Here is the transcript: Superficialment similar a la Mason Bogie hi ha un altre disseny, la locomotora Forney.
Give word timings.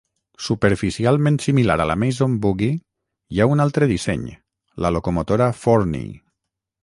Superficialment 0.43 1.35
similar 1.43 1.75
a 1.83 1.87
la 1.89 1.95
Mason 2.03 2.37
Bogie 2.45 2.71
hi 2.71 3.41
ha 3.45 3.49
un 3.55 3.63
altre 3.67 3.91
disseny, 3.93 4.25
la 4.85 4.93
locomotora 4.97 5.53
Forney. 5.65 6.11